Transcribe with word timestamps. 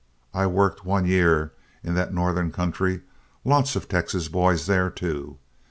I 0.33 0.47
worked 0.47 0.83
one 0.83 1.05
year 1.05 1.51
in 1.83 1.93
that 1.93 2.11
northern 2.11 2.51
country 2.51 3.01
lots 3.45 3.75
of 3.75 3.87
Texas 3.87 4.29
boys 4.29 4.65
there 4.65 4.89
too. 4.89 5.37